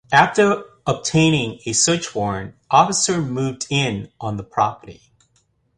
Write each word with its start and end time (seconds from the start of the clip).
After 0.11 0.63
obtaining 0.87 1.59
a 1.67 1.73
search 1.73 2.15
warrant, 2.15 2.55
officers 2.71 3.23
moved 3.23 3.67
in 3.69 4.11
on 4.19 4.35
the 4.37 4.43
property. 4.43 5.03